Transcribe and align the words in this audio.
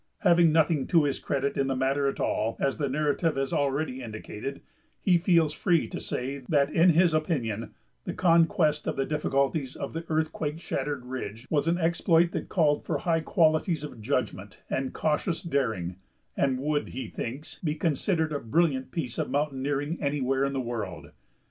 Having 0.21 0.51
nothing 0.51 0.87
to 0.87 1.03
his 1.03 1.19
credit 1.19 1.55
in 1.59 1.67
the 1.67 1.75
matter 1.75 2.07
at 2.07 2.19
all, 2.19 2.57
as 2.59 2.79
the 2.79 2.89
narrative 2.89 3.35
has 3.35 3.53
already 3.53 4.01
indicated, 4.01 4.61
he 4.99 5.19
feels 5.19 5.53
free 5.53 5.87
to 5.89 5.99
say 5.99 6.39
that 6.49 6.73
in 6.73 6.89
his 6.89 7.13
opinion 7.13 7.75
the 8.05 8.13
conquest 8.15 8.87
of 8.87 8.95
the 8.95 9.05
difficulties 9.05 9.75
of 9.75 9.93
the 9.93 10.03
earthquake 10.09 10.59
shattered 10.59 11.05
ridge 11.05 11.45
was 11.51 11.67
an 11.67 11.77
exploit 11.77 12.31
that 12.31 12.49
called 12.49 12.83
for 12.83 12.97
high 12.97 13.19
qualities 13.21 13.83
of 13.83 14.01
judgment 14.01 14.57
and 14.71 14.91
cautious 14.91 15.43
daring, 15.43 15.97
and 16.35 16.57
would, 16.59 16.87
he 16.89 17.07
thinks, 17.07 17.59
be 17.59 17.75
considered 17.75 18.31
a 18.33 18.39
brilliant 18.39 18.89
piece 18.89 19.19
of 19.19 19.29
mountaineering 19.29 20.01
anywhere 20.01 20.43
in 20.43 20.53
the 20.53 20.59
world. 20.59 21.11